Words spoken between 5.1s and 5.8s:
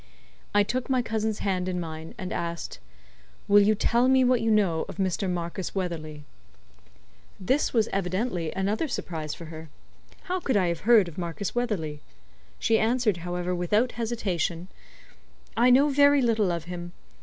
Marcus